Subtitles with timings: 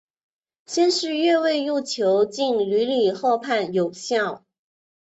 [0.65, 4.43] 先是越位入球竟屡屡获判有效。